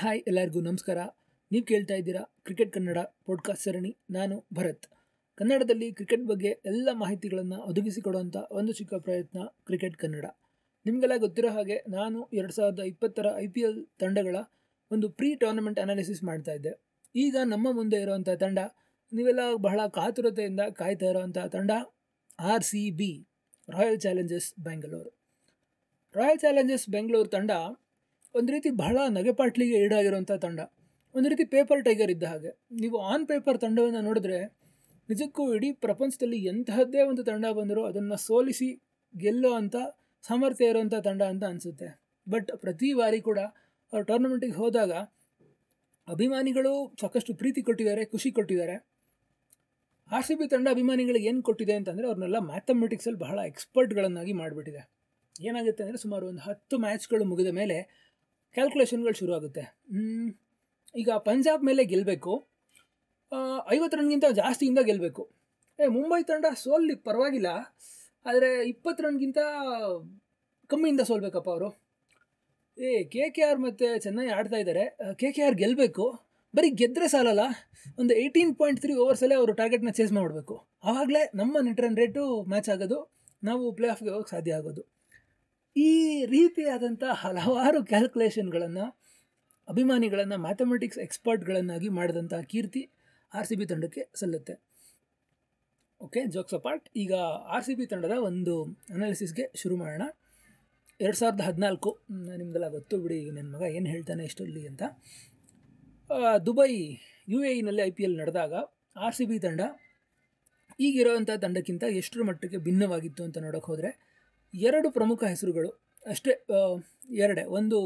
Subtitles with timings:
[0.00, 0.98] Hi ಎಲ್ಲರಿಗೂ ನಮಸ್ಕಾರ.
[1.52, 3.96] ನೀವು ಕೇಳ್ತಾ ಇದ್ದೀರಾ ಕ್ರಿಕೆಟ್ ಕನ್ನಡ ಪಾಡ್ಕಾಸ್ಟ್ ಸರಣಿ.
[4.10, 4.86] ನಾನು ಭರತ್.
[5.34, 10.24] ಕನ್ನಡದಲ್ಲಿ ಕ್ರಿಕೆಟ್ ಬಗ್ಗೆ ಎಲ್ಲ ಮಾಹಿತಿಗಳನ್ನು ಒದಗಿಸಿಕೊಡುವಂಥ ಒಂದು ಚಿಕ್ಕ ಪ್ರಯತ್ನ ಕ್ರಿಕೆಟ್ ಕನ್ನಡ.
[10.86, 14.36] ನಿಮಗೆಲ್ಲ ಗೊತ್ತಿರೋ ಹಾಗೆ ನಾನು ಎರಡು ಸಾವಿರದ ಇಪ್ಪತ್ತರ ಐ ಪಿ ಎಲ್ ತಂಡಗಳ
[14.90, 16.80] ಒಂದು ಪ್ರೀ ಟೂರ್ನಮೆಂಟ್ ಅನಾಲಿಸಿಸ್ ಮಾಡ್ತಾ ಇದ್ದೆ.
[17.16, 18.58] ಈಗ ನಮ್ಮ ಮುಂದೆ ಇರುವಂಥ ತಂಡ,
[19.12, 21.70] ನೀವೆಲ್ಲ ಬಹಳ ಕಾತುರತೆಯಿಂದ ಕಾಯ್ತಾ ಇರೋವಂಥ ತಂಡ
[22.40, 23.28] R C B
[23.68, 25.18] Royal Challengers Bengaluru
[26.14, 27.50] Royal Challengers Bengaluru ತಂಡ
[28.34, 30.60] ಒಂದು ರೀತಿ ಬಹಳ ನಗೆಪಾಟ್ಲಿಗೆ ಈಡಾಗಿರುವಂಥ ತಂಡ.
[31.14, 32.50] ಒಂದು ರೀತಿ ಪೇಪರ್ ಟೈಗರ್ ಇದ್ದ ಹಾಗೆ.
[32.82, 34.38] ನೀವು ಆನ್ ಪೇಪರ್ ತಂಡವನ್ನು ನೋಡಿದ್ರೆ
[35.08, 38.68] ನಿಜಕ್ಕೂ ಇಡೀ ಪ್ರಪಂಚದಲ್ಲಿ ಎಂತಹದ್ದೇ ಒಂದು ತಂಡ ಬಂದರೂ ಅದನ್ನು ಸೋಲಿಸಿ
[39.14, 39.76] ಗೆಲ್ಲೋ ಅಂಥ
[40.24, 41.88] ಸಾಮರ್ಥ್ಯ ಇರುವಂಥ ತಂಡ ಅಂತ ಅನಿಸುತ್ತೆ.
[42.26, 43.40] ಬಟ್ ಪ್ರತಿ ಬಾರಿ ಕೂಡ
[43.92, 44.92] ಅವ್ರು ಟೂರ್ನಮೆಂಟಿಗೆ ಹೋದಾಗ
[46.08, 48.76] ಅಭಿಮಾನಿಗಳು ಸಾಕಷ್ಟು ಪ್ರೀತಿ ಕೊಟ್ಟಿದ್ದಾರೆ, ಖುಷಿ ಕೊಟ್ಟಿದ್ದಾರೆ.
[50.10, 54.82] ಆರ್ ಸಿ ಬಿ ತಂಡ ಅಭಿಮಾನಿಗಳಿಗೆ ಏನು ಕೊಟ್ಟಿದೆ ಅಂತಂದರೆ ಅವ್ರನ್ನೆಲ್ಲ ಮ್ಯಾಥಮೆಟಿಕ್ಸಲ್ಲಿ ಬಹಳ ಎಕ್ಸ್ಪರ್ಟ್ಗಳನ್ನಾಗಿ ಮಾಡಿಬಿಟ್ಟಿದೆ.
[55.48, 57.76] ಏನಾಗುತ್ತೆ ಅಂದರೆ ಸುಮಾರು ಒಂದು ಹತ್ತು ಮ್ಯಾಚ್ಗಳು ಮುಗಿದ ಮೇಲೆ
[58.56, 59.64] ಕ್ಯಾಲ್ಕುಲೇಷನ್ಗಳು ಶುರು ಆಗುತ್ತೆ.
[60.94, 62.34] ಈಗ ಪಂಜಾಬ್ ಮೇಲೆ ಗೆಲ್ಲಬೇಕು
[63.74, 65.22] ಐವತ್ತು ರನ್ಗಿಂತ ಜಾಸ್ತಿಯಿಂದ ಗೆಲ್ಲಬೇಕು
[65.78, 67.50] ಏ, ಮುಂಬೈ ತಂಡ ಸೋಲ್ಲಿ ಪರವಾಗಿಲ್ಲ,
[68.26, 69.40] ಆದರೆ ಇಪ್ಪತ್ತು ರನ್ಗಿಂತ
[70.70, 71.68] ಕಮ್ಮಿಯಿಂದ ಸೋಲ್ಬೇಕಪ್ಪ ಅವರು.
[72.78, 74.84] ಏ, ಕೆ ಕೆ ಆರ್ ಮತ್ತು ಚೆನ್ನೈ ಆಡ್ತಾ ಇದ್ದಾರೆ
[75.20, 76.06] ಕೆ ಕೆ ಆರ್ ಗೆಲ್ಲಬೇಕು
[76.54, 77.44] ಬರೀ ಗೆದ್ದರೆ ಸಾಲಲ್ಲ,
[78.00, 80.54] ಒಂದು ಏಯ್ಟೀನ್ ಪಾಯಿಂಟ್ ತ್ರೀ ಓವರ್ಸಲ್ಲೇ ಅವರು ಟಾರ್ಗೆಟ್ನ ಚೇಸ್ ಮಾಡಬೇಕು.
[80.90, 82.98] ಆವಾಗಲೇ ನಮ್ಮ ನೆಟ್ ರನ್ ರೇಟು ಮ್ಯಾಚ್ ಆಗೋದು,
[83.48, 84.82] ನಾವು ಪ್ಲೇ ಆಫ್ಗೆ ಹೋಗೋಕ್ಕೆ ಸಾಧ್ಯ ಆಗೋದು.
[85.76, 85.90] ಈ
[86.34, 88.86] ರೀತಿಯಾದಂಥ ಹಲವಾರು ಕ್ಯಾಲ್ಕುಲೇಷನ್ಗಳನ್ನು,
[89.68, 92.82] ಅಭಿಮಾನಿಗಳನ್ನು, ಮ್ಯಾಥಮೆಟಿಕ್ಸ್ ಎಕ್ಸ್ಪರ್ಟ್ಗಳನ್ನಾಗಿ ಮಾಡಿದಂಥ ಕೀರ್ತಿ
[93.32, 94.54] ಆರ್ ಸಿ ಬಿ ತಂಡಕ್ಕೆ ಸಲ್ಲುತ್ತೆ.
[96.00, 96.86] Okay, jokes apart.
[97.02, 97.12] ಈಗ
[97.54, 98.54] ಆರ್ ಸಿ ಬಿ ತಂಡದ ಒಂದು
[98.94, 100.04] ಅನಾಲಿಸಿಸ್ಗೆ ಶುರು ಮಾಡೋಣ.
[101.00, 101.90] ಎರಡು ಸಾವಿರದ ಹದಿನಾಲ್ಕು
[102.38, 104.82] ನಿಮಗೆಲ್ಲ ಗೊತ್ತು ಬಿಡಿ ನನ್ನ ಮಗ ಏನು ಹೇಳ್ತಾನೆ ಇಷ್ಟರಲ್ಲಿ ಅಂತ.
[106.46, 106.70] ದುಬೈ
[107.32, 108.54] ಯು ಎ ಇನಲ್ಲಿ ಐ ಪಿ ಎಲ್ ನಡೆದಾಗ
[109.06, 109.62] ಆರ್ ಸಿ ಬಿ ತಂಡ
[110.86, 113.90] ಈಗಿರೋವಂಥ ತಂಡಕ್ಕಿಂತ ಎಷ್ಟರ ಮಟ್ಟಕ್ಕೆ ಭಿನ್ನವಾಗಿತ್ತು ಅಂತ ನೋಡೋಕೆ ಹೋದರೆ
[114.54, 115.70] ಎರಡು ಪ್ರಮುಖ ಹೆಸರುಗಳು.
[116.12, 116.32] ಅಷ್ಟೇ
[117.24, 117.44] ಎರಡೇ.
[117.58, 117.78] ಒಂದು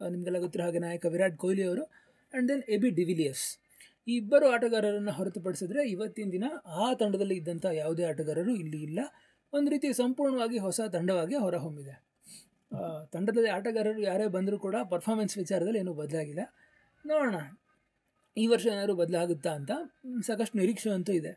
[0.00, 1.82] ನಿಮಗೆಲ್ಲ ಗೊತ್ತಿರೋ ಹಾಗೆ ನಾಯಕ ವಿರಾಟ್ ಕೊಹ್ಲಿ ಅವರು
[2.34, 3.46] and then A B de Villiers
[4.10, 6.46] ಈ ಇಬ್ಬರು ಆಟಗಾರರನ್ನು ಹೊರತುಪಡಿಸಿದ್ರೆ ಇವತ್ತಿನ ದಿನ
[6.84, 9.00] ಆ ತಂಡದಲ್ಲಿ ಇದ್ದಂಥ ಯಾವುದೇ ಆಟಗಾರರು ಇಲ್ಲಿ ಇಲ್ಲ.
[9.52, 11.94] ಒಂದು ರೀತಿ ಸಂಪೂರ್ಣವಾಗಿ ಹೊಸ ತಂಡವಾಗಿ ಹೊರಹೊಮ್ಮಿದೆ.
[13.14, 16.42] ತಂಡದಲ್ಲಿ ಆಟಗಾರರು ಯಾರೇ ಬಂದರೂ ಕೂಡ ಪರ್ಫಾರ್ಮೆನ್ಸ್ ವಿಚಾರದಲ್ಲಿ ಏನೂ ಬದಲಾಗಿಲ್ಲ.
[17.04, 17.38] ನೋಡೋಣ,
[18.36, 19.72] ಈ ವರ್ಷ ಏನಾದರೂ ಬದಲಾಗುತ್ತಾ ಅಂತ.
[20.28, 21.32] ಸಾಕಷ್ಟು ನಿರೀಕ್ಷೆ ಅಂತೂ ಇದೆ.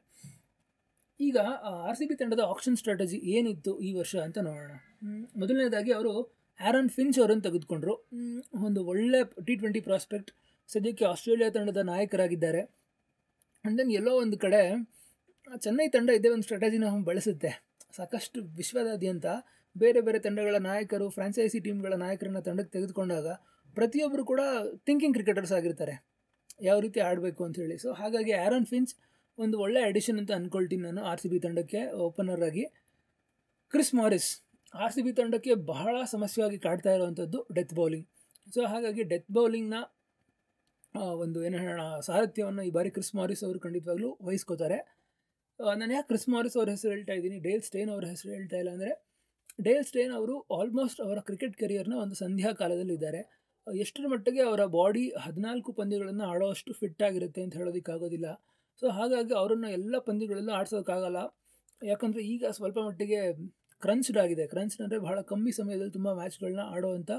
[1.20, 1.38] ಈಗ
[1.88, 4.72] ಆರ್ ಸಿ ಬಿ ತಂಡದ ಆಕ್ಷನ್ ಸ್ಟ್ರಾಟಜಿ ಏನಿತ್ತು ಈ ವರ್ಷ ಅಂತ ನೋಡೋಣ.
[5.42, 6.14] ಮೊದಲನೇದಾಗಿ ಅವರು
[6.60, 7.94] ಆ್ಯರನ್ ಫಿಂಚ್ ಅವರನ್ನು ತೆಗೆದುಕೊಂಡ್ರು.
[8.68, 10.30] ಒಂದು ಒಳ್ಳೆ ಟಿ ಟ್ವೆಂಟಿ ಪ್ರಾಸ್ಪೆಕ್ಟ್
[10.70, 12.62] ಸದ್ಯಕ್ಕೆ ಆಸ್ಟ್ರೇಲಿಯಾ ತಂಡದ ನಾಯಕರಾಗಿದ್ದಾರೆ.
[13.66, 14.62] ಆ್ಯಂಡ್ ದೆನ್ ಎಲ್ಲೋ ಒಂದು ಕಡೆ,
[15.66, 17.52] ಚೆನ್ನೈ ತಂಡ ಇದೇ ಒಂದು ಸ್ಟ್ರಾಟಜಿನ ಬಳಸುತ್ತೆ.
[17.98, 19.26] ಸಾಕಷ್ಟು ವಿಶ್ವದಾದ್ಯಂತ
[19.76, 23.28] ಬೇರೆ ಬೇರೆ ತಂಡಗಳ ನಾಯಕರು ಫ್ರಾಂಚೈಸಿ ಟೀಮ್ಗಳ ನಾಯಕರನ್ನ ತಂಡಕ್ಕೆ ತೆಗೆದುಕೊಂಡಾಗ
[23.78, 24.42] ಪ್ರತಿಯೊಬ್ಬರು ಕೂಡ
[24.88, 25.96] ಥಿಂಕಿಂಗ್ ಕ್ರಿಕೆಟರ್ಸ್ ಆಗಿರ್ತಾರೆ.
[26.62, 27.78] ಯಾವ ರೀತಿ ಆಡಬೇಕು ಅಂತ ಹೇಳಿ.
[27.84, 28.94] ಸೊ ಹಾಗಾಗಿ ಆ್ಯರನ್ ಫಿನ್ಚ್
[29.38, 32.66] ಒಂದು ಒಳ್ಳೆ ಅಡಿಷನ್ ಅಂತ ಅಂದ್ಕೊಳ್ತೀನಿ ನಾನು ಆರ್ ಸಿ ಬಿ ತಂಡಕ್ಕೆ ಓಪನರ್ ಆಗಿ.
[33.74, 34.30] Chris Morris
[34.74, 38.08] R C B ತಂಡಕ್ಕೆ ಬಹಳ ಸಮಸ್ಯೆಯಾಗಿ ಕಾಡ್ತಾ ಇರುವಂಥದ್ದು ಡೆತ್ ಬೌಲಿಂಗ್
[38.56, 39.78] ಸೊ ಹಾಗಾಗಿ ಡೆತ್ ಬೌಲಿಂಗ್ನ
[41.24, 44.78] ಒಂದು ಏನು ಹೇಳೋಣ, ಸಾರಥ್ಯವನ್ನು ಈ ಬಾರಿ ಕ್ರಿಸ್ ಮಾರಿಸ್ ಅವರು ಖಂಡಿತವಾಗ್ಲೂ ವಹಿಸ್ಕೋತಾರೆ.
[45.80, 47.38] ನಾನು ಯಾಕೆ ಕ್ರಿಸ್ ಮಾರಿಸ್ ಅವ್ರ ಹೆಸರು ಹೇಳ್ತಾ ಇದ್ದೀನಿ?
[47.48, 48.92] ಡೇಲ್ ಸ್ಟೇನ್ ಅವ್ರ ಹೆಸರು ಹೇಳ್ತಾ ಇಲ್ಲ ಅಂದರೆ
[49.68, 53.22] ಡೇಲ್ ಸ್ಟೇನ್ ಅವರು ಆಲ್ಮೋಸ್ಟ್ ಅವರ ಕ್ರಿಕೆಟ್ ಕೆರಿಯರ್ನ ಒಂದು ಸಂಧ್ಯಾ ಕಾಲದಲ್ಲಿದ್ದಾರೆ.
[53.68, 58.28] ಎಷ್ಟರ ಮಟ್ಟಿಗೆ ಅವರ ಬಾಡಿ ಹದಿನಾಲ್ಕು ಪಂದ್ಯಗಳನ್ನು ಆಡೋಷ್ಟು ಫಿಟ್ ಆಗಿರುತ್ತೆ ಅಂತ ಹೇಳೋದಕ್ಕಾಗೋದಿಲ್ಲ.
[58.82, 61.20] ಸೊ ಹಾಗಾಗಿ ಅವರನ್ನು ಎಲ್ಲ ಪಂದ್ಯಗಳಲ್ಲೂ ಆಡ್ಸೋಕ್ಕಾಗಲ್ಲ.
[61.82, 63.20] ಯಾಕಂದರೆ ಈಗ ಸ್ವಲ್ಪ ಮಟ್ಟಿಗೆ
[63.82, 64.44] ಕ್ರಂಚ್ಡ್ ಆಗಿದೆ.
[64.54, 67.12] ಕ್ರಂಚ್ಡ್ ಅಂದರೆ ಬಹಳ ಕಮ್ಮಿ ಸಮಯದಲ್ಲಿ ತುಂಬ ಮ್ಯಾಚ್ಗಳನ್ನ ಆಡೋವಂಥ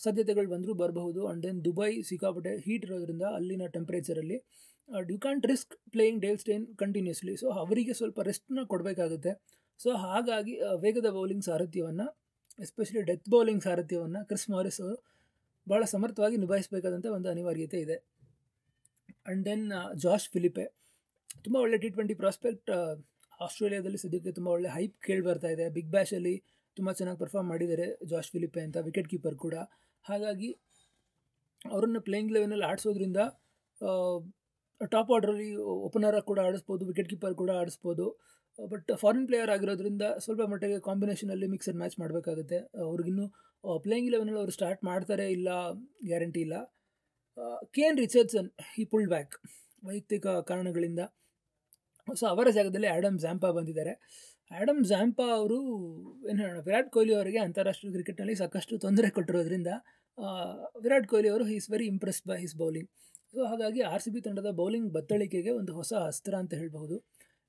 [0.00, 1.20] ಸಾಧ್ಯತೆಗಳು ಬಂದರೂ ಬರಬಹುದು.
[1.28, 4.38] ಆ್ಯಂಡ್ ದೆನ್ ದುಬೈ ಸಿಕ್ಕಾಪಟ್ಟೆ ಹೀಟ್ ಇರೋದ್ರಿಂದ ಅಲ್ಲಿನ ಟೆಂಪ್ರೇಚರಲ್ಲಿ
[5.10, 9.32] you can't risk playing Dale Steyn continuously so ಅವರಿಗೆ ಸ್ವಲ್ಪ ರೆಸ್ಟ್ನ ಕೊಡಬೇಕಾಗುತ್ತೆ.
[9.80, 12.06] ಸೊ ಹಾಗಾಗಿ ವೇಗದ ಬೌಲಿಂಗ್ ಸಾರಥ್ಯವನ್ನು
[12.64, 14.96] ಎಸ್ಪೆಷಲಿ ಡೆತ್ ಬೌಲಿಂಗ್ ಸಾರಥ್ಯವನ್ನು ಕ್ರಿಸ್ ಮಾರಿಸ್ ಅವರು
[15.66, 17.96] ಭಾಳ ಸಮರ್ಥವಾಗಿ ನಿಭಾಯಿಸಬೇಕಾದಂಥ ಒಂದು ಅನಿವಾರ್ಯತೆ ಇದೆ.
[19.24, 19.64] ಆ್ಯಂಡ್ ದೆನ್
[20.04, 20.64] ಜಾಶ್ ಫಿಲಿಪೆ
[21.44, 22.70] ತುಂಬ ಒಳ್ಳೆ ಟಿ ಟ್ವೆಂಟಿ ಪ್ರಾಸ್ಪೆಕ್ಟ್
[23.44, 25.64] ಆಸ್ಟ್ರೇಲಿಯಾದಲ್ಲಿ ಸದ್ಯಕ್ಕೆ ತುಂಬ ಒಳ್ಳೆ ಹೈಪ್ ಕೇಳಿ ಬರ್ತಾ ಇದೆ.
[25.76, 26.34] ಬಿಗ್ ಬ್ಯಾಶಲ್ಲಿ
[26.76, 29.56] ತುಂಬ ಚೆನ್ನಾಗಿ ಪರ್ಫಾರ್ಮ್ ಮಾಡಿದ್ದಾರೆ ಜಾಶ್ ಫಿಲಿಪೆ ಅಂತ ವಿಕೆಟ್ ಕೀಪರ್ ಕೂಡ.
[30.04, 30.50] ಹಾಗಾಗಿ
[31.72, 33.20] ಅವರನ್ನು ಪ್ಲೇಯಿಂಗ್ ಲೆವೆನಲ್ಲಿ ಆಡಿಸೋದ್ರಿಂದ
[34.92, 35.48] ಟಾಪ್ ಆರ್ಡ್ರಲ್ಲಿ
[35.86, 38.06] ಓಪನರಾಗಿ ಕೂಡ ಆಡಿಸ್ಬೋದು ವಿಕೆಟ್ ಕೀಪರ್ ಕೂಡ ಆಡಿಸ್ಬೋದು.
[38.72, 42.58] ಬಟ್ ಫಾರಿನ್ ಪ್ಲೇಯರ್ ಆಗಿರೋದ್ರಿಂದ ಸ್ವಲ್ಪ ಮಟ್ಟಿಗೆ ಕಾಂಬಿನೇಷನಲ್ಲಿ ಮಿಕ್ಸ್ ಆ್ಯಂಡ್ ಮ್ಯಾಚ್ ಮಾಡಬೇಕಾಗುತ್ತೆ.
[42.88, 43.26] ಅವ್ರಿಗಿನ್ನೂ
[43.84, 45.48] ಪ್ಲೇಯಿಂಗ್ ಲೆವೆನಲ್ಲಿ ಅವರು ಸ್ಟಾರ್ಟ್ ಮಾಡ್ತಾರೆ ಇಲ್ಲ
[46.10, 46.56] ಗ್ಯಾರಂಟಿ ಇಲ್ಲ.
[47.74, 48.48] ಕೆ ಎನ್ ರಿಚರ್ಡ್ಸನ್
[48.82, 49.34] ಈ ಪುಲ್ ಬ್ಯಾಕ್
[49.88, 51.02] ವೈಯಕ್ತಿಕ ಕಾರಣಗಳಿಂದ
[52.08, 53.92] ಸೊ ಅವರ ಜಾಗದಲ್ಲಿ ಆ್ಯಡಮ್ ಝ್ಯಾಂಪಾ ಬಂದಿದ್ದಾರೆ.
[54.50, 55.58] ಆ್ಯಡಮ್ ಝ್ಯಾಂಪಾ ಅವರು,
[56.30, 59.70] ಏನು ಹೇಳೋಣ, ವಿರಾಟ್ ಕೊಹ್ಲಿ ಅವರಿಗೆ ಅಂತಾರಾಷ್ಟ್ರೀಯ ಕ್ರಿಕೆಟ್ನಲ್ಲಿ ಸಾಕಷ್ಟು ತೊಂದರೆ ಕೊಟ್ಟಿರೋದ್ರಿಂದ
[60.84, 62.88] ವಿರಾಟ್ ಕೊಹ್ಲಿ ಅವರು is very impressed by his bowling
[63.34, 66.96] so ಹಾಗಾಗಿ ಆರ್ ಸಿ ಬಿ ತಂಡದ ಬೌಲಿಂಗ್ ಬತ್ತಳಿಕೆಗೆ ಒಂದು ಹೊಸ ಅಸ್ತ್ರ ಅಂತ ಹೇಳ್ಬೋದು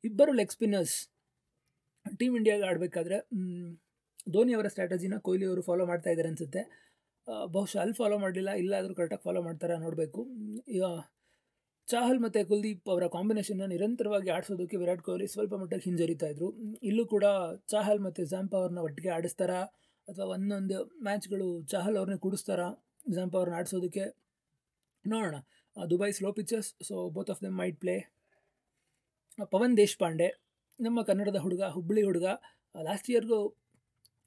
[0.04, 0.96] ಇಬ್ಬರು ಲೆಗ್ ಸ್ಪಿನ್ನರ್ಸ್
[2.20, 3.18] ಟೀಮ್ ಇಂಡಿಯಾಗೆ ಆಡಬೇಕಾದ್ರೆ
[4.34, 6.62] ಧೋನಿ ಅವರ ಸ್ಟ್ರಾಟಜಿನ ಕೊಹ್ಲಿ ಅವರು ಫಾಲೋ ಮಾಡ್ತಾ ಇದ್ದಾರೆ ಅನಿಸುತ್ತೆ.
[7.56, 10.22] ಬಹುಶಃ ಅಲ್ಲಿ ಫಾಲೋ ಮಾಡಲಿಲ್ಲ, ಇಲ್ಲಾದರೂ ಕರೆಕ್ಟಾಗಿ ಫಾಲೋ ಮಾಡ್ತಾರೆ ನೋಡಬೇಕು.
[11.88, 16.48] ಚಾಹಲ್ ಮತ್ತು ಕುಲ್ದೀಪ್ ಅವರ ಕಾಂಬಿನೇಷನ್ನ ನಿರಂತರವಾಗಿ ಆಡಿಸೋದಕ್ಕೆ ವಿರಾಟ್ ಕೊಹ್ಲಿ ಸ್ವಲ್ಪ ಮಟ್ಟಿಗೆ ಹಿಂಜರಿತಾ ಇದ್ರು.
[16.90, 17.26] ಇಲ್ಲೂ ಕೂಡ
[17.72, 19.60] ಚಾಹಲ್ ಮತ್ತು ಝಾಂಪಾ ಅವ್ರನ್ನ ಒಟ್ಟಿಗೆ ಆಡಿಸ್ತಾರಾ.
[20.08, 20.78] ಅಥವಾ ಒಂದೊಂದು
[21.08, 22.68] ಮ್ಯಾಚ್ಗಳು ಚಾಹಲ್ ಅವ್ರನ್ನೇ ಕೂಡಿಸ್ತಾರಾ
[23.16, 24.06] ಝಾಂಪಾ ಅವ್ರನ್ನ ಆಡಿಸೋದಕ್ಕೆ.
[25.06, 25.36] ನೋಡೋಣ.
[25.78, 27.96] Dubai slow pitchers so both of them might play
[29.54, 30.28] Pavan Deshpande,
[30.80, 32.28] ನಮ್ಮ ಕನ್ನಡದ ಹುಡುಗ, ಹುಬ್ಬಳ್ಳಿ ಹುಡುಗ
[32.88, 33.40] ಲಾಸ್ಟ್ ಇಯರ್ಗೂ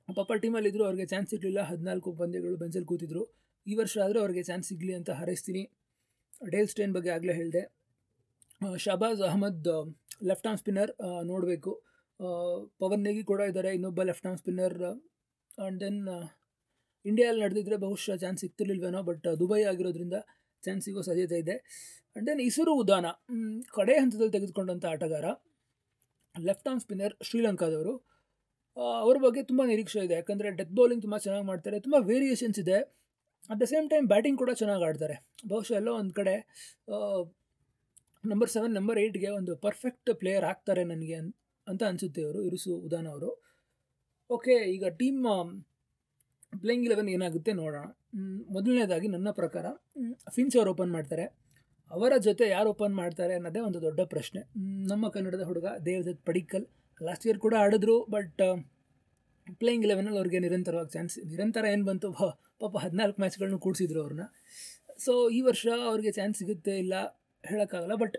[0.08, 1.60] ಪಾಪ ಟೀಮಲ್ಲಿದ್ದರು ಅವ್ರಿಗೆ ಚಾನ್ಸ್ ಸಿಗಲಿಲ್ಲ.
[1.70, 3.22] ಹದಿನಾಲ್ಕು ಪಂದ್ಯಗಳು ಬೆಂಚಲ್ಲಿ ಕೂತಿದ್ರು.
[3.66, 5.62] ಈ ವರ್ಷ ಆದರೂ ಅವ್ರಿಗೆ ಚಾನ್ಸ್ ಸಿಗಲಿ ಅಂತ ಹಾರೈಸ್ತೀನಿ.
[6.40, 7.62] ಡೇಲ್ ಸ್ಟೇನ್ ಬಗ್ಗೆ ಆಗಲೇ ಹೇಳಿದೆ.
[8.84, 9.68] Shahbaz Ahmed
[10.30, 10.92] left arm spinner
[11.30, 11.72] ನೋಡಬೇಕು.
[12.82, 16.00] ಪವನ್ ನೇಗಿ ಕೂಡ ಇದ್ದಾರೆ ಇನ್ನೊಬ್ಬ left arm spinner and then
[17.04, 20.16] ಇಂಡಿಯಾದಲ್ಲಿ ನಡೆದಿದ್ದರೆ ಬಹುಶಃ ಚಾನ್ಸ್ ಸಿಗ್ತಿರ್ಲಿಲ್ವೇನೋ ಬಟ್ ದುಬೈ ಆಗಿರೋದ್ರಿಂದ
[20.62, 21.56] ಚಾನ್ಸ್ ಸಿಗೋ ಸಾಧ್ಯತೆ ಇದೆ.
[21.62, 23.06] ಆ್ಯಂಡ್ ದೆನ್ ಇಸುರು ಉದಾನ
[23.78, 25.26] ಕಡೆ ಹಂತದಲ್ಲಿ ತೆಗೆದುಕೊಂಡಂಥ ಆಟಗಾರ.
[26.34, 27.94] ಲೆಫ್ಟ್ ಆರ್ಮ್ ಸ್ಪಿನ್ನರ್ ಶ್ರೀಲಂಕಾದವರು.
[29.04, 32.78] ಅವ್ರ ಬಗ್ಗೆ ತುಂಬ ನಿರೀಕ್ಷೆ ಇದೆ, ಯಾಕಂದರೆ ಡೆತ್ ಬೌಲಿಂಗ್ ತುಂಬ ಚೆನ್ನಾಗಿ ಮಾಡ್ತಾರೆ, ತುಂಬ ವೇರಿಯೇಷನ್ಸ್ ಇದೆ.
[33.50, 35.16] At the same time batting ಕೂಡ ಚೆನ್ನಾಗಿ ಆಡ್ತಾರೆ.
[35.50, 36.34] ಬಹುಶಃ ಎಲ್ಲೋ ಒಂದು ಕಡೆ
[38.32, 41.18] ನಂಬರ್ ಸೆವೆನ್ ನಂಬರ್ ಏಯ್ಟ್ಗೆ ಒಂದು ಪರ್ಫೆಕ್ಟ್ ಪ್ಲೇಯರ್ ಆಗ್ತಾರೆ ನನಗೆ
[41.66, 43.30] ಅಂತ ಅನಿಸುತ್ತೆ ಅವರು ಇರುಸು ಉದಾನ್ ಅವರು.
[44.30, 45.20] ಓಕೆ ಈಗ ಟೀಮ್
[46.62, 47.86] ಪ್ಲೇಯಿಂಗ್ ಇಲೆವೆನ್ ಏನಾಗುತ್ತೆ ನೋಡೋಣ.
[48.54, 49.66] ಮೊದಲನೇದಾಗಿ ನನ್ನ ಪ್ರಕಾರ
[50.36, 51.26] ಫಿನ್ಸ್ ಅವರು ಓಪನ್ ಮಾಡ್ತಾರೆ.
[51.90, 54.40] ಅವರ ಜೊತೆ ಯಾರು ಓಪನ್ ಮಾಡ್ತಾರೆ ಅನ್ನೋದೇ ಒಂದು ದೊಡ್ಡ ಪ್ರಶ್ನೆ.
[54.92, 56.64] ನಮ್ಮ ಕನ್ನಡದ ಹುಡುಗ ದೇವದತ್ ಪಡಿಕ್ಕಲ್
[57.00, 58.42] ಲಾಸ್ಟ್ ಇಯರ್ ಕೂಡ ಆಡಿದ್ರು ಬಟ್
[59.60, 62.08] ಪ್ಲೇಯಿಂಗ್ ಇಲೆವೆನಲ್ಲಿ ಅವ್ರಿಗೆ ನಿರಂತರವಾಗಿ ಚಾನ್ಸ್ ನಿರಂತರ ಏನು ಬಂತು?
[62.62, 64.24] ಪಾಪ ಹದಿನಾಲ್ಕು ಮ್ಯಾಚ್ಗಳನ್ನು ಕೂಡಿಸಿದ್ರು ಅವ್ರನ್ನ.
[65.04, 66.94] ಸೊ ಈ ವರ್ಷ ಅವ್ರಿಗೆ ಚಾನ್ಸ್ ಸಿಗುತ್ತೆ ಇಲ್ಲ
[67.44, 68.16] ಹೇಳೋಕ್ಕಾಗಲ್ಲ ಬಟ್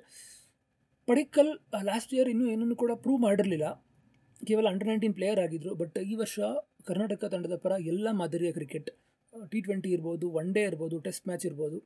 [1.07, 1.51] ಪಡಿಕಲ್
[1.89, 3.67] ಲಾಸ್ಟ್ ಇಯರ್ ಇನ್ನೂ ಏನನ್ನು ಕೂಡ ಪ್ರೂವ್ ಮಾಡಿರಲಿಲ್ಲ.
[4.47, 6.39] ಕೇವಲ ಅಂಡರ್ ನೈನ್ಟೀನ್ ಪ್ಲೇಯರ್ ಆಗಿದ್ದರು ಬಟ್ ಈ ವರ್ಷ
[6.89, 8.89] ಕರ್ನಾಟಕ ತಂಡದ ಪರ ಎಲ್ಲ ಮಾದರಿಯ ಕ್ರಿಕೆಟ್
[9.51, 11.77] ಟಿ ಟ್ವೆಂಟಿ ಇರ್ಬೋದು ಒನ್ ಡೇ ಇರ್ಬೋದು ಟೆಸ್ಟ್ ಮ್ಯಾಚ್ ಇರ್ಬೋದು.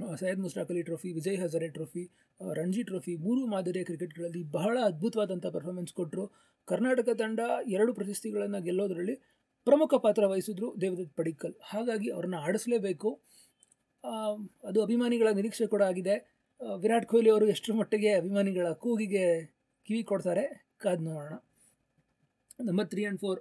[0.00, 2.02] Syed Mushtaq Ali trophy, Vijay Hazare trophy
[2.40, 6.24] Ranji trophy, ಮೂರು ಮಾದರಿಯ ಕ್ರಿಕೆಟ್ಗಳಲ್ಲಿ ಬಹಳ ಅದ್ಭುತವಾದಂಥ ಪರ್ಫಾರ್ಮೆನ್ಸ್ ಕೊಟ್ಟರು
[6.68, 7.40] ಕರ್ನಾಟಕ ತಂಡ
[7.76, 9.16] ಎರಡು ಪ್ರಶಸ್ತಿಗಳನ್ನು ಗೆಲ್ಲೋದರಲ್ಲಿ
[9.66, 11.54] ಪ್ರಮುಖ ಪಾತ್ರ ವಹಿಸಿದ್ರು ದೇವದತ್ ಪಡಿಕ್ಕಲ್.
[11.72, 13.10] ಹಾಗಾಗಿ ಅವ್ರನ್ನ ಆಡಿಸಲೇಬೇಕು.
[14.68, 16.16] ಅದು ಅಭಿಮಾನಿಗಳ ನಿರೀಕ್ಷೆ ಕೂಡ ಆಗಿದೆ.
[16.82, 19.24] ವಿರಾಟ್ ಕೊಹ್ಲಿ ಅವರು ಎಷ್ಟರ ಮಟ್ಟಿಗೆ ಅಭಿಮಾನಿಗಳ ಕೂಗಿಗೆ
[19.88, 20.44] ಕಿವಿ ಕೊಡ್ತಾರೆ?
[20.82, 21.34] ಕಾದು ನೋಡೋಣ.
[22.68, 23.40] ನಂಬರ್ ತ್ರೀ ಆ್ಯಂಡ್ ಫೋರ್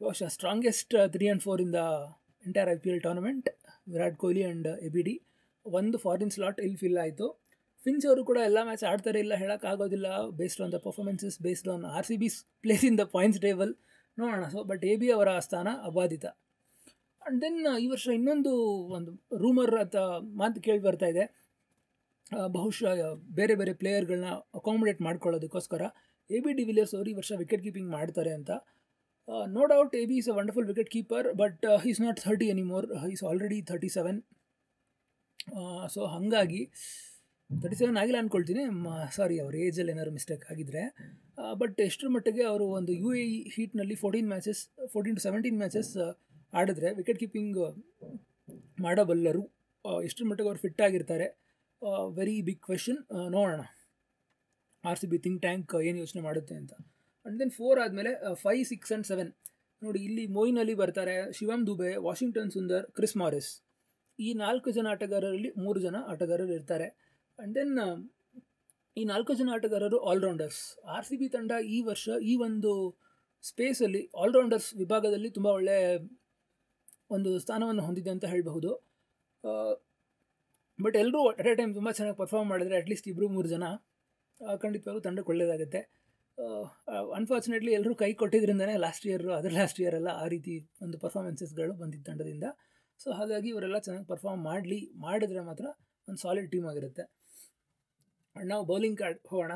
[0.00, 1.82] ಬಹುಶಃ strongest three and four in the
[2.44, 3.48] entire I P L tournament
[3.88, 5.14] Virat Kohli and A B D
[5.80, 7.26] ಒಂದು ಫಾರಿನ್ ಸ್ಲಾಟ್ ಇಲ್ಲಿ ಫಿಲ್ ಆಯಿತು.
[7.84, 10.06] ಫಿನ್ಸ್ ಅವರು ಕೂಡ ಎಲ್ಲ ಮ್ಯಾಚ್ ಆಡ್ತಾರೆ ಇಲ್ಲ ಹೇಳೋಕ್ಕಾಗೋದಿಲ್ಲ
[10.38, 12.28] based on the performances based on R C B
[12.64, 13.72] place in the points table
[14.18, 14.44] ನೋಡೋಣ.
[14.54, 16.26] So but A B ಅವರ ಸ್ಥಾನ ಅಬಾಧಿತ.
[17.22, 18.52] ಆ್ಯಂಡ್ ದೆನ್ ಈ ವರ್ಷ ಇನ್ನೊಂದು
[18.96, 19.96] ಒಂದು ರೂಮರ್ ಅಂತ
[20.40, 21.24] ಮಾತು ಕೇಳಿ ಬರ್ತಾ ಇದೆ.
[22.56, 23.00] ಬಹುಶಃ
[23.38, 25.82] ಬೇರೆ ಬೇರೆ ಪ್ಲೇಯರ್ಗಳನ್ನ ಅಕಾಮಿಡೇಟ್ ಮಾಡ್ಕೊಳ್ಳೋದಕ್ಕೋಸ್ಕರ
[26.30, 28.50] ಎ ಬಿ ಡಿ ವಿಲಿಯರ್ಸ್ ಅವರು ಈ ವರ್ಷ ವಿಕೆಟ್ ಕೀಪಿಂಗ್ ಮಾಡ್ತಾರೆ ಅಂತ.
[29.56, 33.22] No doubt A B is a wonderful wicket keeper but is not thirty anymore is
[33.30, 34.18] already thirty seven
[35.94, 36.62] so ಹಾಗಾಗಿ
[37.50, 38.62] ತರ್ಟಿ ಸೆವೆನ್ ಆಗಿಲ್ಲ ಅಂದ್ಕೊಳ್ತೀನಿ
[39.16, 40.82] ಸಾರಿ ಅವ್ರ ಏಜಲ್ಲಿ ಏನಾದ್ರು ಮಿಸ್ಟೇಕ್ ಆಗಿದ್ದರೆ
[41.60, 44.62] ಬಟ್ ಎಷ್ಟರ ಮಟ್ಟಿಗೆ ಅವರು ಒಂದು U A E ಹೀಟ್ನಲ್ಲಿ fourteen matches
[44.94, 45.92] fourteen to seventeen matches
[46.52, 47.58] ಆಡಿದ್ರೆ ವಿಕೆಟ್ ಕೀಪಿಂಗ್
[48.86, 49.42] ಮಾಡಬಲ್ಲರು
[50.08, 51.26] ಎಷ್ಟರ ಮಟ್ಟಿಗೆ ಅವ್ರು ಫಿಟ್ ಆಗಿರ್ತಾರೆ
[52.18, 52.98] ವೆರಿ ಬಿಗ್ ಕ್ವೆಶನ್
[53.36, 53.60] ನೋಡೋಣ.
[54.84, 56.72] R C B think tank ಏನು ಯೋಚನೆ ಮಾಡುತ್ತೆ ಅಂತ.
[57.26, 58.10] ಆ್ಯಂಡ್ ದೆನ್ ಫೋರ್ ಆದಮೇಲೆ
[58.44, 59.30] ಫೈವ್ ಸಿಕ್ಸ್ ಆ್ಯಂಡ್ ಸೆವೆನ್
[59.82, 63.50] ನೋಡಿ, ಇಲ್ಲಿ ಮೊಯಿನ್ ಅಲಿ ಬರ್ತಾರೆ Shivam Dube Washington Sundar Chris Morris
[64.18, 66.86] ಈ ನಾಲ್ಕು ಜನ ಆಟಗಾರರಲ್ಲಿ ಮೂರು ಜನ ಆಟಗಾರರು ಇರ್ತಾರೆ.
[67.38, 67.74] ಆ್ಯಂಡ್ ದೆನ್
[68.96, 70.60] ಈ ನಾಲ್ಕು ಜನ ಆಟಗಾರರು ಆಲ್ರೌಂಡರ್ಸ್
[70.94, 72.70] ಆರ್ ಸಿ ಬಿ ತಂಡ ಈ ವರ್ಷ ಈ ಒಂದು
[73.44, 75.82] ಸ್ಪೇಸಲ್ಲಿ ಆಲ್ರೌಂಡರ್ಸ್ ವಿಭಾಗದಲ್ಲಿ ತುಂಬ ಒಳ್ಳೆಯ
[77.16, 78.70] ಒಂದು ಸ್ಥಾನವನ್ನು ಹೊಂದಿದೆ ಅಂತ ಹೇಳಬಹುದು.
[80.78, 83.64] ಬಟ್ ಎಲ್ಲರೂ ಅಟ್ ಎ ಟೈಮ್ ತುಂಬ ಚೆನ್ನಾಗಿ ಪರ್ಫಾರ್ಮ್ ಮಾಡಿದರೆ ಅಟ್ಲೀಸ್ಟ್ ಇಬ್ಬರು ಮೂರು ಜನ
[84.62, 85.80] ಖಂಡಿತವಾಗ್ಲೂ ತಂಡಕ್ಕೆ ಒಳ್ಳೆಯದಾಗುತ್ತೆ
[87.18, 92.46] ಅನ್ಫಾರ್ಚುನೇಟ್ಲಿ ಎಲ್ಲರೂ ಕೈ ಕೊಟ್ಟಿದ್ರಿಂದನೇ ಲಾಸ್ಟ್ ಇಯರು ಅದರ್ ಲಾಸ್ಟ್ ಇಯರೆಲ್ಲ ಆ ರೀತಿ ಒಂದು ಪರ್ಫಾರ್ಮೆನ್ಸಸ್ಗಳು ಬಂದಿದ್ದ ತಂಡದಿಂದ.
[93.02, 95.66] ಸೊ ಹಾಗಾಗಿ ಇವರೆಲ್ಲ ಚೆನ್ನಾಗಿ ಪರ್ಫಾರ್ಮ್ ಮಾಡಲಿ, ಮಾಡಿದ್ರೆ ಮಾತ್ರ
[96.08, 97.04] ಒಂದು ಸಾಲಿಡ್ ಟೀಮ್ ಆಗಿರುತ್ತೆ.
[98.36, 99.54] ನಾವು ಬೌಲಿಂಗ್ ಕಾರ್ಡ್ ಹೋಗೋಣ.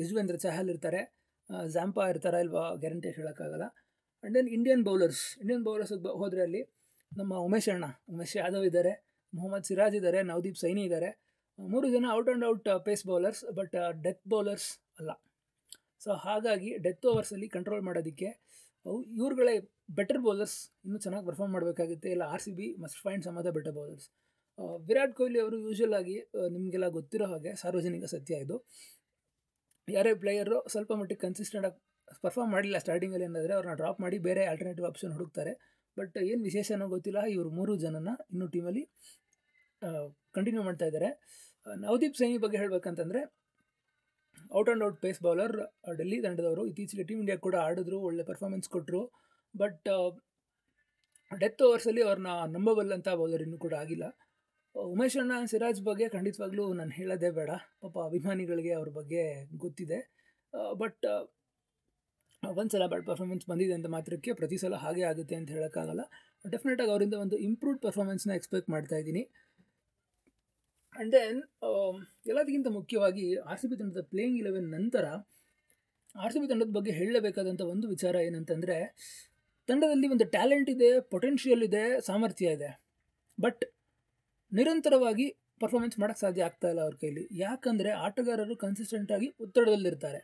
[0.00, 1.00] ಯಜುವೇಂದ್ರ ಚಹಲ್ ಇರ್ತಾರೆ.
[1.74, 3.66] ಝಾಂಪಾ ಇರ್ತಾರೆ ಇಲ್ವಾ ಗ್ಯಾರಂಟಿ ಹೇಳೋಕ್ಕಾಗಲ್ಲ.
[3.74, 6.62] And then Indian bowlers Indian ಬೌಲರ್ಸಿಗೆ ಹೋದರೆ ಅಲ್ಲಿ
[7.12, 8.92] ನಮ್ಮ ಉಮೇಶ್ ಅಣ್ಣ, ಉಮೇಶ್ ಯಾದವ್ ಇದ್ದಾರೆ,
[9.32, 11.10] ಮೊಹಮ್ಮದ್ ಸಿರಾಜ್ ಇದ್ದಾರೆ, ನವದೀಪ್ ಸೈನಿ ಇದ್ದಾರೆ.
[11.58, 14.68] ಮೂರು ಜನ out and out pace bowlers but death bowlers
[15.00, 15.12] ಅಲ್ಲ.
[16.04, 18.30] ಸೊ ಹಾಗಾಗಿ ಡೆತ್ ಓವರ್ಸಲ್ಲಿ ಕಂಟ್ರೋಲ್ ಮಾಡೋದಕ್ಕೆ
[18.86, 19.54] ಅವು ಇವ್ರುಗಳೇ
[19.98, 22.08] ಬೆಟರ್ ಬೌಲರ್ಸ್ ಇನ್ನೂ ಚೆನ್ನಾಗಿ ಪರ್ಫಾರ್ಮ್ ಮಾಡಬೇಕಾಗುತ್ತೆ.
[22.14, 24.06] ಇಲ್ಲ R C B must find some other better bowlers
[24.88, 26.16] Virat Kohli ಅವರು ಯೂಶ್ವಲ್ ಆಗಿ
[26.56, 28.56] ನಿಮಗೆಲ್ಲ ಗೊತ್ತಿರೋ ಹಾಗೆ ಸಾರ್ವಜನಿಕ ಸತ್ಯ ಇದು.
[29.88, 31.78] ಯಾರೇ ಪ್ಲೇಯರು ಸ್ವಲ್ಪ ಮಟ್ಟಿಗೆ ಕನ್ಸಿಸ್ಟೆಂಟಾಗಿ
[32.24, 35.52] ಪರ್ಫಾರ್ಮ್ ಮಾಡಿಲ್ಲ ಸ್ಟಾರ್ಟಿಂಗಲ್ಲಿ ಏನಾದರೆ ಅವ್ರನ್ನ ಡ್ರಾಪ್ ಮಾಡಿ ಬೇರೆ ಆಲ್ಟರ್ನೇಟಿವ್ ಆಪ್ಷನ್ ಹುಡುಕ್ತಾರೆ.
[35.96, 38.82] ಬಟ್ ಏನು ವಿಶೇಷನೋ ಗೊತ್ತಿಲ್ಲ, ಇವರು ಮೂರು ಜನನ ಇನ್ನೂ ಟೀಮಲ್ಲಿ
[40.36, 41.10] ಕಂಟಿನ್ಯೂ ಮಾಡ್ತಾ ಇದ್ದಾರೆ.
[41.84, 43.20] ನವದೀಪ್ ಸೈನಿ ಬಗ್ಗೆ ಹೇಳಬೇಕಂತಂದರೆ
[44.58, 45.54] out and out pace bowler
[46.00, 49.02] Delhi ತಂಡದವರು ಇತ್ತೀಚೆಗೆ ಟೀಮ್ ಇಂಡಿಯಾ ಕೂಡ ಆಡಿದ್ರು, ಒಳ್ಳೆ ಪರ್ಫಾರ್ಮೆನ್ಸ್ ಕೊಟ್ಟರು
[49.54, 49.88] ಬಟ್
[51.30, 54.04] ಡೆತ್ ಓವರ್ಸಲ್ಲಿ ಅವ್ರನ್ನ ನಂಬಬಲ್ಲಂಥ ಬೌಲರ್ ಇನ್ನೂ ಕೂಡ ಆಗಿಲ್ಲ.
[54.74, 57.50] ಉಮೇಶ್ ಅಣ್ಣ, ಸಿರಾಜ್ ಬಗ್ಗೆ ಖಂಡಿತವಾಗ್ಲೂ ನಾನು ಹೇಳೋದೇ ಬೇಡ.
[57.84, 59.22] ಪಾಪ ಅಭಿಮಾನಿಗಳಿಗೆ ಅವ್ರ ಬಗ್ಗೆ
[59.64, 59.98] ಗೊತ್ತಿದೆ.
[60.82, 61.06] ಬಟ್
[62.42, 66.02] ಒಂದು ಸಲ ಬ್ಯಾಡ್ ಪರ್ಫಾರ್ಮೆನ್ಸ್ ಬಂದಿದೆ ಅಂತ ಮಾತ್ರಕ್ಕೆ ಪ್ರತಿ ಸಲ ಹಾಗೆ ಆಗುತ್ತೆ ಅಂತ ಹೇಳೋಕ್ಕಾಗಲ್ಲ.
[66.44, 69.22] ಡೆಫಿನೆಟಾಗಿ ಅವರಿಂದ ಒಂದು ಇಂಪ್ರೂವ್ಡ್ ಪರ್ಫಾರ್ಮೆನ್ಸ್ನ ಎಕ್ಸ್ಪೆಕ್ಟ್ ಮಾಡ್ತಾ ಇದ್ದೀನಿ.
[70.94, 71.38] ಆ್ಯಂಡ್ ದೆನ್
[72.30, 75.06] ಎಲ್ಲದಕ್ಕಿಂತ ಮುಖ್ಯವಾಗಿ ಆರ್ ಸಿ ಬಿ ತಂಡದ ಪ್ಲೇಯಿಂಗ್ ಇಲೆವೆನ್ ನಂತರ
[76.14, 78.76] ಆರ್ ಸಿ ಬಿ ತಂಡದ ಬಗ್ಗೆ ಹೇಳಲೇಬೇಕಾದಂಥ ಒಂದು ವಿಚಾರ ಏನಂತಂದರೆ,
[79.68, 82.70] ತಂಡದಲ್ಲಿ ಒಂದು ಟ್ಯಾಲೆಂಟ್ ಇದೆ ಪೊಟೆನ್ಷಿಯಲ್ ಇದೆ, ಸಾಮರ್ಥ್ಯ ಇದೆ.
[83.38, 83.62] ಬಟ್
[84.52, 85.26] ನಿರಂತರವಾಗಿ
[85.62, 87.24] ಪರ್ಫಾರ್ಮೆನ್ಸ್ ಮಾಡೋಕ್ಕೆ ಸಾಧ್ಯ ಆಗ್ತಾ ಇಲ್ಲ ಅವ್ರ ಕೈಲಿ.
[87.44, 90.20] ಯಾಕಂದರೆ ಆಟಗಾರರು ಕನ್ಸಿಸ್ಟೆಂಟಾಗಿ ಒತ್ತಡದಲ್ಲಿರ್ತಾರೆ.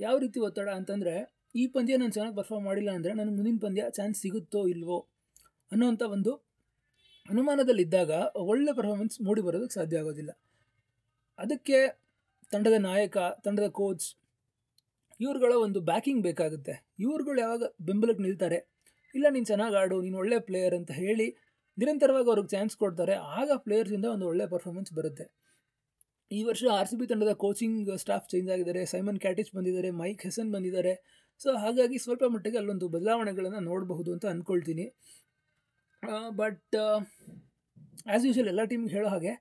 [0.00, 1.14] ಯಾವ ರೀತಿ ಒತ್ತಡ ಅಂತಂದರೆ,
[1.54, 4.98] ಈ ಪಂದ್ಯ ನಾನು ಚೆನ್ನಾಗಿ ಪರ್ಫಾರ್ಮ್ ಮಾಡಿಲ್ಲ ಅಂದರೆ, ನನಗೆ ಮುಂದಿನ ಪಂದ್ಯ ಚಾನ್ಸ್ ಸಿಗುತ್ತೋ ಇಲ್ವೋ
[5.70, 6.32] ಅನ್ನೋವಂಥ ಒಂದು
[7.28, 8.10] ಅನುಮಾನದಲ್ಲಿದ್ದಾಗ
[8.52, 10.32] ಒಳ್ಳೆ ಪರ್ಫಾರ್ಮೆನ್ಸ್ ಮೂಡಿ ಬರೋದಕ್ಕೆ ಸಾಧ್ಯ ಆಗೋದಿಲ್ಲ.
[11.38, 11.78] ಅದಕ್ಕೆ
[12.52, 14.06] ತಂಡದ ನಾಯಕ, ತಂಡದ ಕೋಚ್
[15.20, 16.74] ಇವ್ರುಗಳ ಒಂದು ಬ್ಯಾಕಿಂಗ್ ಬೇಕಾಗುತ್ತೆ.
[17.04, 18.58] ಇವ್ರುಗಳು ಯಾವಾಗ ಬೆಂಬಲಕ್ಕೆ ನಿಲ್ತಾರೆ?
[19.14, 21.26] ಇಲ್ಲ, ನೀನು ಚೆನ್ನಾಗಿ ಆಡು, ನೀನು ಒಳ್ಳೆ ಪ್ಲೇಯರ್ ಅಂತ ಹೇಳಿ
[21.78, 23.14] ನಿರಂತರವಾಗಿ ಅವ್ರಿಗೆ ಚಾನ್ಸ್ ಕೊಡ್ತಾರೆ.
[23.38, 25.24] ಆಗ ಪ್ಲೇಯರ್ಸಿಂದ ಒಂದು ಒಳ್ಳೆ ಪರ್ಫಾರ್ಮೆನ್ಸ್ ಬರುತ್ತೆ.
[26.30, 28.82] ಈ ವರ್ಷ ಆರ್ ಸಿ ಬಿ ತಂಡದ ಕೋಚಿಂಗ್ ಸ್ಟಾಫ್ ಚೇಂಜ್ ಆಗಿದ್ದಾರೆ.
[28.92, 30.94] ಸೈಮನ್ ಕ್ಯಾಟಿಚ್ ಬಂದಿದ್ದಾರೆ ಮೈಕ್ ಹೆಸನ್ ಬಂದಿದ್ದಾರೆ.
[31.40, 34.86] ಸೊ ಹಾಗಾಗಿ ಸ್ವಲ್ಪ ಮಟ್ಟಿಗೆ ಅಲ್ಲೊಂದು ಬದಲಾವಣೆಗಳನ್ನು ನೋಡಬಹುದು ಅಂತ ಅಂದ್ಕೊಳ್ತೀನಿ
[36.40, 36.76] ಬಟ್
[38.06, 39.32] ಆ್ಯಸ್ ಯೂಶಲ್ ಎಲ್ಲ ಟೀಮ್ಗೆ ಹೇಳೋ ಹಾಗೆ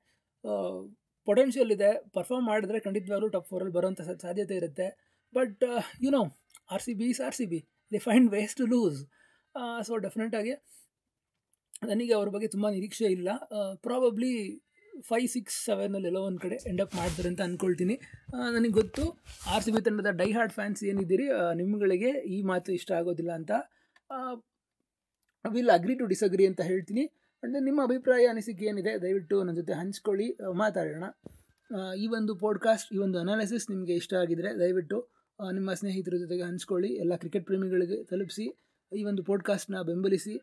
[1.28, 1.90] ಪೊಟೆನ್ಷಿಯಲ್ ಇದೆ.
[2.18, 4.88] ಪರ್ಫಾರ್ಮ್ ಮಾಡಿದ್ರೆ ಖಂಡಿತವಾಗ್ಲೂ ಟಾಪ್ ಫೋರಲ್ಲಿ ಬರೋಂಥ ಸಾಧ್ಯತೆ ಇರುತ್ತೆ.
[5.34, 5.64] But
[6.06, 6.24] you know
[6.76, 7.60] R C B is R C B
[7.92, 9.00] the find ways to lose
[9.88, 10.54] so ಡೆಫಿನೆಟಾಗಿ
[11.90, 13.30] ನನಗೆ ಅವ್ರ ಬಗ್ಗೆ ತುಂಬ ನಿರೀಕ್ಷೆ ಇಲ್ಲ.
[13.86, 14.34] ಪ್ರಾಬಬ್ಲಿ
[15.10, 17.96] ಫೈ ಸಿಕ್ಸ್ ಸೆವೆನಲ್ಲಿ ಎಲ್ಲೋ ಒಂದು ಕಡೆ ಎಂಡಪ್ ಮಾಡ್ತಾರೆ ಅಂತ ಅಂದ್ಕೊಳ್ತೀನಿ
[18.56, 19.04] ನನಗೆ ಗೊತ್ತು
[19.54, 21.26] ಆರ್ ಸಿ ಬಿ ತಂಡದ ಡೈ ಹಾರ್ಡ್ ಫ್ಯಾನ್ಸ್ ಏನಿದ್ದೀರಿ
[21.62, 23.52] ನಿಮ್ಮಗಳಿಗೆ ಈ ಮಾತು ಇಷ್ಟ ಆಗೋದಿಲ್ಲ ಅಂತ.
[25.52, 27.04] ವಿಲ್ ಅಗ್ರಿ ಟು ಡಿಸಗ್ರಿ ಅಂತ ಹೇಳ್ತೀನಿ.
[27.44, 31.04] ಅಂದರೆ ನಿಮ್ಮ ಅಭಿಪ್ರಾಯ, ಅನಿಸಿಕೆ ಏನಿದೆ, ದಯವಿಟ್ಟು ನನ್ನ ಜೊತೆ ಹಂಚ್ಕೊಳ್ಳಿ ಮಾತಾಡೋಣ.
[31.98, 35.10] ಈ ಒಂದು ಪಾಡ್ಕಾಸ್ಟ್ ಈ ಒಂದು ಅನಾಲಿಸಿಸ್ ನಿಮಗೆ ಇಷ್ಟ ಆಗಿದರೆ ದಯವಿಟ್ಟು
[35.54, 38.46] ನಿಮ್ಮ ಸ್ನೇಹಿತರ ಜೊತೆಗೆ ಹಂಚ್ಕೊಳ್ಳಿ, ಎಲ್ಲ ಕ್ರಿಕೆಟ್ ಪ್ರೇಮಿಗಳಿಗೆ ತಲುಪಿಸಿ,
[38.94, 40.36] ಈ ಒಂದು ಪಾಡ್ಕಾಸ್ಟ್ನ ಬೆಂಬಲಿಸಿ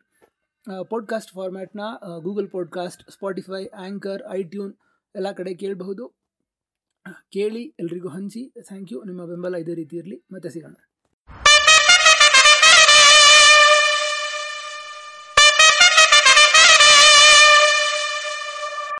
[0.89, 1.81] podcast ಫಾರ್ಮ್ಯಾಟ್ನ
[2.19, 4.73] Google podcast Spotify anchor iTunes
[5.15, 6.07] ಎಲ್ಲ ಕಡೆ ಕೇಳಬಹುದು.
[7.31, 10.23] ಕೇಳಿ, ಎಲ್ರಿಗೂ ಹಂಚಿ ಥ್ಯಾಂಕ್ ಯು ನಿಮ್ಮ ಬೆಂಬಲ ಇದೇ ರೀತಿ ಇರಲಿ.
[10.31, 10.73] ಮತ್ತೆ ಸಿಗೋಣ.